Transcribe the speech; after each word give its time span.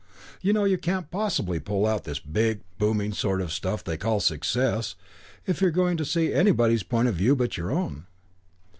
You 0.41 0.51
know, 0.51 0.63
you 0.63 0.79
can't 0.79 1.11
possibly 1.11 1.59
pull 1.59 1.85
out 1.85 2.05
this 2.05 2.17
big, 2.17 2.61
booming 2.79 3.13
sort 3.13 3.39
of 3.39 3.53
stuff 3.53 3.83
they 3.83 3.97
call 3.97 4.19
success 4.19 4.95
if 5.45 5.61
you're 5.61 5.69
going 5.69 5.95
to 5.97 6.05
see 6.05 6.33
anybody's 6.33 6.81
point 6.81 7.07
of 7.07 7.13
view 7.13 7.35
but 7.35 7.55
your 7.55 7.69
own. 7.69 8.07